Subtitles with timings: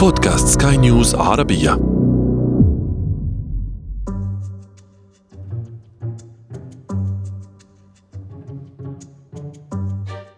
[0.00, 1.70] بودكاست سكاي نيوز عربية.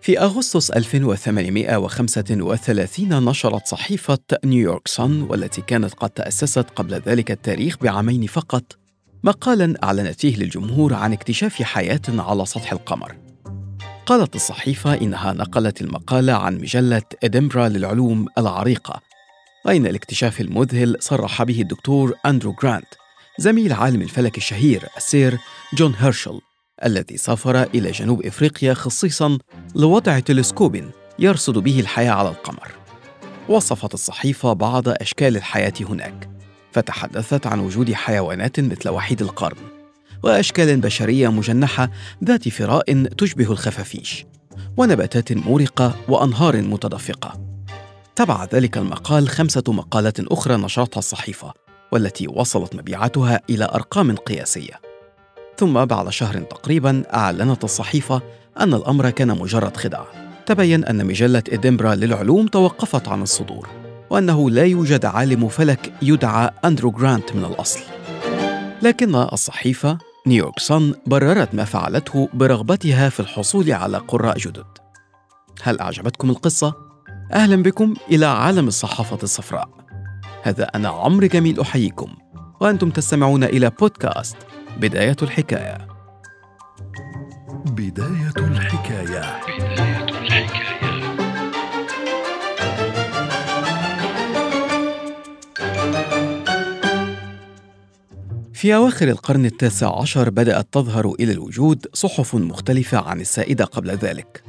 [0.01, 8.27] في أغسطس 1835 نشرت صحيفة نيويورك سان والتي كانت قد تأسست قبل ذلك التاريخ بعامين
[8.27, 8.79] فقط.
[9.25, 13.17] مقالا أعلنت فيه للجمهور عن اكتشاف حياة على سطح القمر.
[14.07, 19.12] قالت الصحيفة إنها نقلت المقالة عن مجلة إدنبرا للعلوم العريقة
[19.65, 22.95] وإن الاكتشاف المذهل صرح به الدكتور أندرو جرانت
[23.39, 25.39] زميل عالم الفلك الشهير السير
[25.75, 26.41] جون هيرشل
[26.85, 29.39] الذي سافر إلى جنوب إفريقيا خصيصا
[29.75, 32.69] لوضع تلسكوب يرصد به الحياة على القمر.
[33.49, 36.31] وصفت الصحيفة بعض أشكال الحياة هناك
[36.73, 39.57] فتحدثت عن وجود حيوانات مثل وحيد القرن
[40.23, 41.91] وأشكال بشرية مجنحة
[42.25, 44.25] ذات فراء تشبه الخفافيش
[44.77, 47.52] ونباتات مورقة وأنهار متدفقة.
[48.17, 51.53] تبع ذلك المقال خمسة مقالات أخرى نشرتها الصحيفة
[51.93, 54.81] والتي وصلت مبيعاتها إلى أرقام قياسية.
[55.57, 58.23] ثم بعد شهر تقريبا أعلنت الصحيفة
[58.61, 60.07] أن الأمر كان مجرد خدعه
[60.47, 63.69] تبين أن مجلة إدنبرا للعلوم توقفت عن الصدور
[64.11, 67.81] وأنه لا يوجد عالم فلك يدعى أندرو جرانت من الأصل.
[68.83, 74.67] لكن الصحيفة نيويورك سان بررت ما فعلته برغبتها في الحصول على قراء جدد.
[75.63, 76.92] هل أعجبتكم القصة؟
[77.35, 79.69] أهلا بكم إلى عالم الصحافة الصفراء.
[80.43, 82.15] هذا أنا عمرو جميل أحييكم.
[82.61, 84.37] وأنتم تستمعون إلى بودكاست
[84.81, 85.89] بداية الحكاية.
[87.67, 89.41] بداية الحكاية.
[89.59, 90.73] بداية الحكاية
[98.55, 104.45] في أواخر القرن التاسع عشر بدأت تظهر إلى الوجود صحف مختلفة عن السائدة قبل ذلك.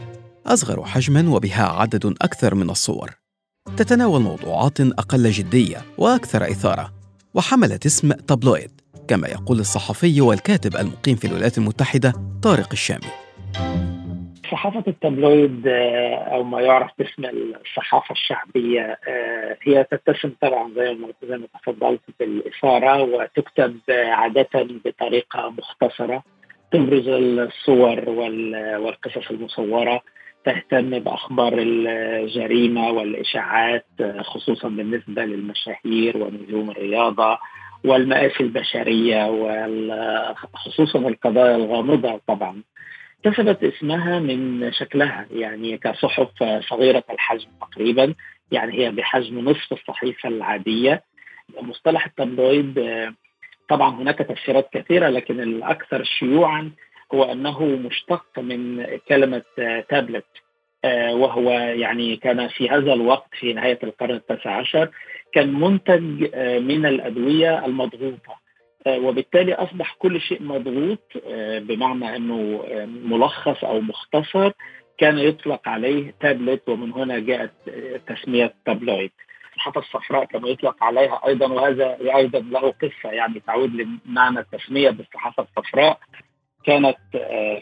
[0.47, 3.09] أصغر حجماً وبها عدد أكثر من الصور.
[3.77, 6.93] تتناول موضوعات أقل جدية وأكثر إثارة
[7.33, 8.71] وحملت اسم تابلويد
[9.07, 12.13] كما يقول الصحفي والكاتب المقيم في الولايات المتحدة
[12.43, 13.11] طارق الشامي.
[14.51, 20.93] صحافة التابلويد آه، أو ما يعرف باسم الصحافة الشعبية آه، هي تتسم طبعا زي
[21.37, 24.49] ما تفضلت بالإثارة وتكتب عادة
[24.85, 26.23] بطريقة مختصرة
[26.71, 28.09] تبرز الصور
[28.79, 30.01] والقصص المصورة.
[30.45, 37.37] تهتم بأخبار الجريمة والإشاعات آه، خصوصا بالنسبة للمشاهير ونجوم الرياضة
[37.83, 42.63] والمآسي البشرية وخصوصا القضايا الغامضة طبعا.
[43.23, 48.13] كسبت اسمها من شكلها يعني كصحف صغيرة الحجم تقريبا
[48.51, 51.03] يعني هي بحجم نصف الصحيفة العادية.
[51.61, 52.79] مصطلح التابلويد
[53.69, 56.71] طبعا هناك تفسيرات كثيرة لكن الأكثر شيوعا
[57.13, 59.43] هو أنه مشتق من كلمة
[59.89, 60.25] تابلت
[61.11, 64.89] وهو يعني كان في هذا الوقت في نهاية القرن التاسع عشر
[65.33, 68.43] كان منتج من الأدوية المضغوطة.
[68.87, 74.51] آه، وبالتالي أصبح كل شيء مضغوط آه، بمعنى أنه آه، ملخص أو مختصر
[74.97, 77.51] كان يطلق عليه تابلت ومن هنا جاءت
[78.07, 79.11] تسمية تابلويد
[79.55, 85.43] الصحافه الصفراء كما يطلق عليها أيضا وهذا أيضا له قصة يعني تعود لمعنى التسميه بالصحافه
[85.43, 85.99] الصفراء
[86.65, 86.97] كانت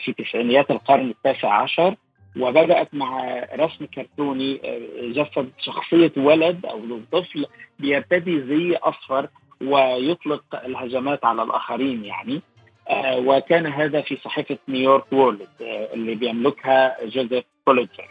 [0.05, 1.95] في تسعينيات القرن التاسع عشر
[2.39, 4.61] وبدأت مع رسم كرتوني
[5.01, 7.45] جسد شخصية ولد أو طفل
[7.79, 9.27] بيرتدي زي أصفر
[9.61, 12.41] ويطلق الهجمات على الآخرين يعني.
[12.89, 18.09] آه، وكان هذا في صحيفة نيويورك وورلد آه، اللي بيملكها جوزيف بوليتزر.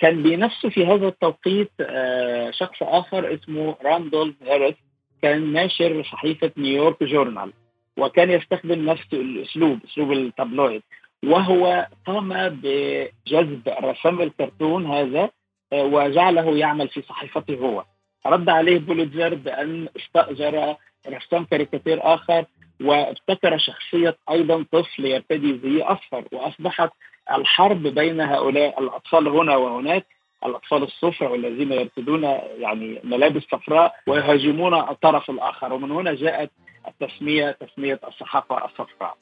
[0.00, 4.74] كان بنفسه في هذا التوقيت آه، شخص آخر اسمه راندولف هاريس
[5.22, 7.52] كان ناشر صحيفة نيويورك جورنال.
[7.98, 10.82] وكان يستخدم نفس الأسلوب أسلوب ال tabloid.
[11.24, 15.30] وهو قام بجذب رسام الكرتون هذا
[15.72, 17.84] وجعله يعمل في صحيفته هو.
[18.26, 20.76] رد عليه بوليتزر بأن استأجر
[21.08, 22.44] رسام كاريكاتير آخر
[22.80, 26.24] وابتكر شخصية أيضا طفل يرتدي زي أصفر.
[26.32, 26.90] وأصبحت
[27.34, 30.06] الحرب بين هؤلاء الأطفال هنا وهناك
[30.46, 32.24] الأطفال الصفر والذين يرتدون
[32.58, 35.72] يعني ملابس صفراء ويهاجمون الطرف الآخر.
[35.72, 36.50] ومن هنا جاءت
[36.88, 39.16] التسمية تسمية الصحافة الصفراء.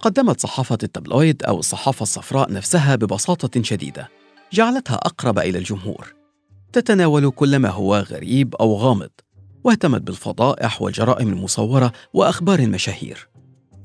[0.00, 4.08] قدمت صحافة التابلويد أو الصحافة الصفراء نفسها ببساطة شديدة
[4.52, 6.14] جعلتها أقرب إلى الجمهور.
[6.72, 9.10] تتناول كل ما هو غريب أو غامض
[9.64, 13.28] واهتمت بالفضائح والجرائم المصورة وأخبار المشاهير.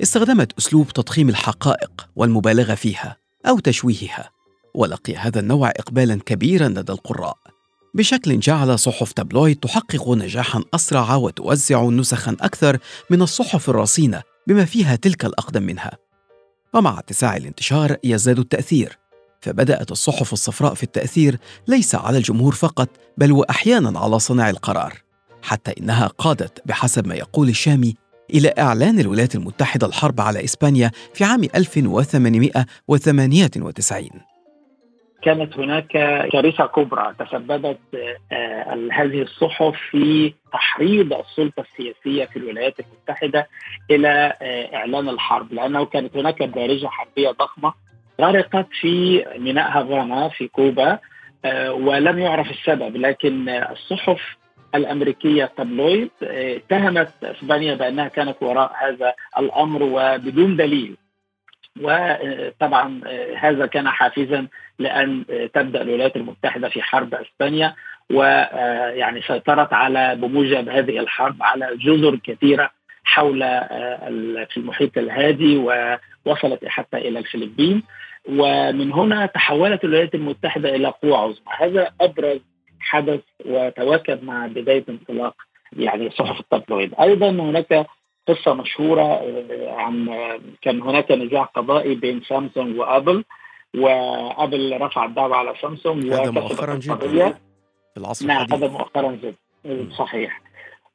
[0.02, 4.30] استخدمت أسلوب تضخيم الحقائق والمبالغة فيها أو تشويهها
[4.74, 7.38] ولقي هذا النوع اقبالا كبيرا لدى القراء.
[7.94, 12.78] بشكل جعل صحف تابلويد تحقق نجاحا أسرع وتوزع نسخا أكثر
[13.10, 15.98] من الصحف الرصينة بما فيها تلك الأقدم منها.
[16.74, 18.98] ومع اتساع الانتشار يزداد التأثير
[19.42, 24.94] فبدأت الصحف الصفراء في التأثير ليس على الجمهور فقط بل وأحيانا على صناع القرار
[25.42, 27.95] حتى إنها قادت بحسب ما يقول الشامي
[28.34, 34.32] إلى إعلان الولايات المتحدة الحرب على إسبانيا في عام 1898
[35.24, 35.88] كانت هناك
[36.31, 37.80] كارثة كبرى تسببت
[38.31, 43.48] آه، هذه الصحف في تحريض السلطة السياسية في الولايات المتحدة
[43.92, 47.74] إلى آه، إعلان الحرب لأنه كانت هناك دارجة حربية ضخمة
[48.22, 51.00] غرقت في ميناء هافانا في كوبا
[51.46, 54.38] آه، ولم يعرف السبب لكن الصحف
[54.76, 60.98] الأمريكية التابلويد اتهمت إسبانيا بأنها كانت وراء هذا الأمر وبدون دليل
[61.81, 63.02] وطبعا
[63.38, 64.48] هذا كان حافزا
[64.80, 67.75] لأن تبدأ الولايات المتحدة في حرب إسبانيا
[68.12, 72.72] ويعني سيطرت على بموجب هذه الحرب على جزر كثيرة
[73.04, 73.40] حول
[74.50, 77.84] في المحيط الهادي ووصلت حتى إلى الفلبين.
[78.30, 81.54] ومن هنا تحولت الولايات المتحدة إلى قوه عظمى.
[81.58, 82.40] هذا أبرز
[82.80, 85.36] حدث وتواكب مع بداية انطلاق
[85.78, 87.86] يعني صحف التابلويد أيضا هناك
[88.28, 90.10] قصة مشهورة آه، عن
[90.62, 93.24] كان هناك نزاع قضائي بين سامسونج وأبل
[93.75, 97.38] وأبل رفع الدعوه على سامسونج هذا مؤخرا جدا.
[97.94, 99.90] في العصر نعم هذا مؤخرا جدا.
[99.98, 100.42] صحيح.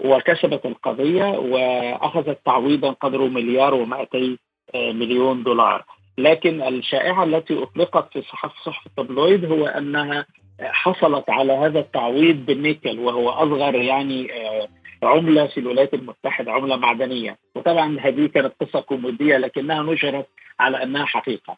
[0.05, 4.39] وكسبت القضية وأخذت تعويضا قدره مليار و200
[4.75, 5.85] آه، مليون دولار.
[6.19, 10.27] لكن الشائعة التي أطلقت في صحف صحف التابلويد هو أنها
[10.61, 14.69] حصلت على هذا التعويض بالنيكل وهو أصغر يعني آه،
[15.03, 17.39] عملة في الولايات المتحدة عملة معدنية.
[17.55, 20.27] وطبعا هذه كانت قصة كوميدية لكنها نشرت
[20.61, 21.57] على أنها حقيقة.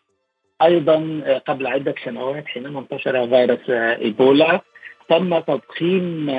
[0.63, 4.61] أيضا آه، قبل عدة سنوات حينما انتشر فيروس آه، إيبولا
[5.09, 6.31] تم تضخيم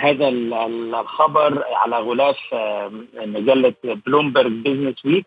[0.00, 2.38] هذا الخبر على غلاف
[3.14, 5.26] مجلة بلومبرج بزنس ويك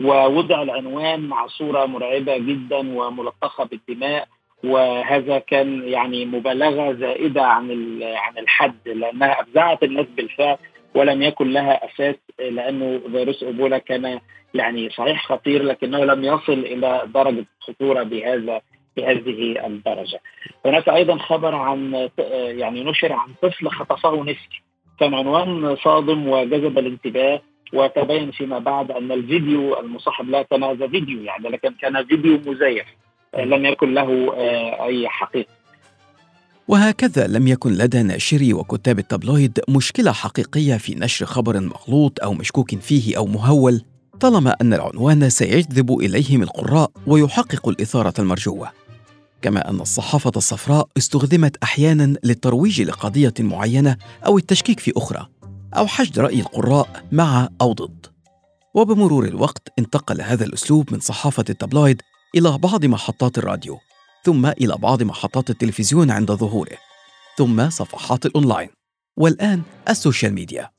[0.00, 4.28] ووضع العنوان مع صورة مرعبة جدا وملطخه بالدماء.
[4.64, 7.70] وهذا كان يعني مبالغة زائدة عن
[8.02, 10.56] عن الحد لأنها افزعت الناس بالفعل
[10.94, 14.20] ولم يكن لها أساس لأنه فيروس إيبولا كان
[14.54, 18.60] يعني صحيح خطير لكنه لم يصل إلى درجة الخطوره بهذا
[18.96, 20.20] بهذه الدرجة.
[20.66, 24.62] هناك أيضا خبر عن يعني نشر عن طفل خطفه نسر
[25.00, 27.40] كان عنوان صادم وجذب الانتباه
[27.72, 32.86] وتبين فيما بعد أن الفيديو المصاحب لا كان هذا فيديو يعني لكن كان فيديو مزيف
[33.38, 35.48] لم يكن له آه، أي حقيقة.
[36.68, 42.74] وهكذا لم يكن لدى ناشري وكتاب التابلويد مشكلة حقيقية في نشر خبر مغلوط أو مشكوك
[42.74, 43.84] فيه أو مهول
[44.20, 48.70] طالما أن العنوان سيجذب إليهم القراء ويحقق الإثارة المرجوة.
[49.42, 53.96] كما أن الصحافة الصفراء استخدمت أحيانا للترويج لقضية معينة
[54.26, 55.26] أو التشكيك في أخرى
[55.76, 58.06] أو حشد رأي القراء مع أو ضد.
[58.74, 62.02] وبمرور الوقت انتقل هذا الأسلوب من صحافة ال tabloid
[62.34, 63.78] إلى بعض محطات الراديو
[64.22, 66.76] ثم إلى بعض محطات التلفزيون عند ظهوره
[67.36, 68.68] ثم صفحات الأونلاين
[69.16, 70.70] والآن السوشيال ميديا.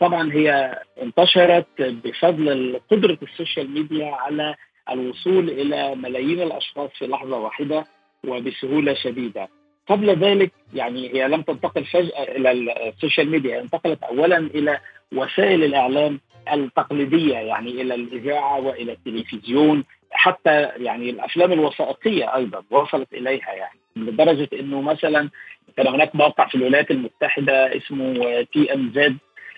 [0.00, 4.54] طبعا هي انتشرت بفضل قدرة ال social media على
[4.90, 7.84] الوصول إلى ملايين الأشخاص في لحظة واحدة
[8.26, 9.48] وبسهولة شديدة.
[9.88, 12.52] قبل ذلك يعني هي لم تنتقل فجأة إلى
[12.88, 14.80] ال social media انتقلت أولا إلى
[15.12, 16.20] وسائل الإعلام
[16.52, 24.48] التقليدية يعني إلى الإذاعة وإلى التلفزيون حتى يعني الأفلام الوثائقية أيضا وصلت إليها يعني لدرجة
[24.52, 25.30] إنه مثلا
[25.76, 29.16] كان هناك موقع في الولايات المتحدة اسمه TMZ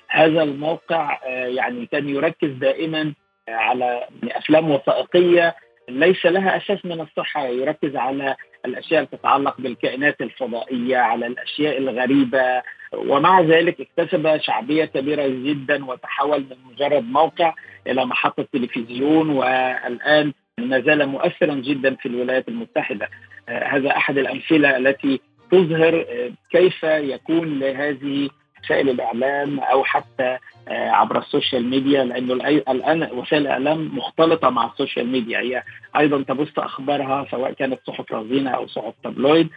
[0.08, 3.14] هذا الموقع آه، يعني كان يركز دائما
[3.48, 5.54] على أفلام وثائقية
[5.88, 12.62] ليس لها أساس من الصحة يركز على الأشياء التي تتعلق بالكائنات الفضائية على الأشياء الغريبة.
[12.92, 17.54] ومع ذلك اكتسب شعبية كبيرة جدا وتحول من مجرد موقع
[17.86, 19.30] إلى محطة تلفزيون.
[19.30, 23.08] والآن ما زال مؤثرا جدا في الولايات المتحدة.
[23.48, 25.20] آه، هذا أحد الأمثلة التي
[25.50, 28.30] تظهر آه، كيف يكون لهذه
[28.64, 32.32] وسائل الإعلام أو حتى آه، عبر ال social media لأنه
[32.68, 35.40] الآن وسائل الإعلام مختلطة مع ال social media.
[35.40, 35.62] هي
[35.96, 39.48] أيضا تبث أخبارها سواء كانت صحف رزينة أو صحف tabloid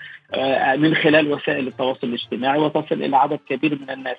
[0.78, 4.18] من خلال وسائل التواصل الاجتماعي وتصل إلى عدد كبير من الناس.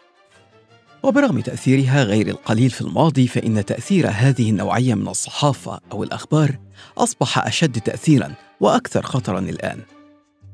[1.02, 6.59] وبرغم تأثيرها غير القليل في الماضي فإن تأثير هذه النوعية من الصحافة أو الأخبار
[6.99, 9.81] أصبح أشد تأثيرا وأكثر خطرا الآن.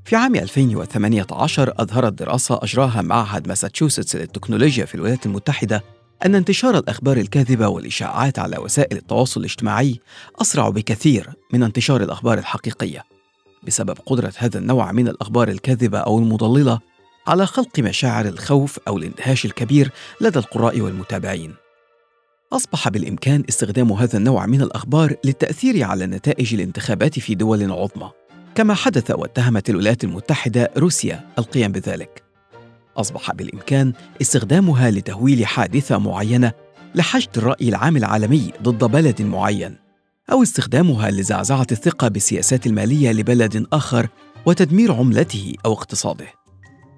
[0.05, 5.85] في عام 2018 أظهرت دراسة أجراها معهد ماساتشوستس للتكنولوجيا في الولايات المتحدة
[6.27, 10.01] أن انتشار الأخبار الكاذبة والإشاعات على وسائل التواصل الاجتماعي
[10.41, 13.05] أسرع بكثير من انتشار الأخبار الحقيقية
[13.63, 16.81] بسبب قدرة هذا النوع من الأخبار الكاذبة أو المضللة
[17.27, 19.91] على خلق مشاعر الخوف أو الاندهاش الكبير
[20.21, 21.55] لدى القراء والمتابعين
[22.53, 28.11] أصبح بالإمكان استخدام هذا النوع من الأخبار للتأثير على نتائج الانتخابات في دول عظمى
[28.55, 32.23] كما حدث واتهمت الولايات المتحدة روسيا القيام بذلك
[32.97, 36.53] أصبح بالإمكان استخدامها لتهويل حادثة معينة
[36.95, 39.77] لحشد الرأي العام العالمي ضد بلد معين
[40.33, 44.09] أو استخدامها لزعزعة الثقة بالسياسات المالية لبلد آخر
[44.47, 46.44] وتدمير عملته أو اقتصاده.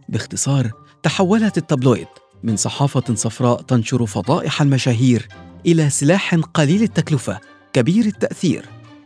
[0.09, 0.71] باختصار،
[1.03, 2.09] تحولت التابلويد
[2.43, 5.29] من صحافة صفراء تنشر فضائح المشاهير
[5.67, 7.41] إلى سلاح قليل التكلفة
[7.73, 8.65] كبير التأثير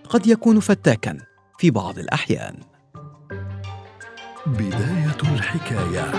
[0.09, 1.19] قد يكون فتاكا
[1.59, 2.57] في بعض الأحيان.
[4.47, 6.13] بداية الحكاية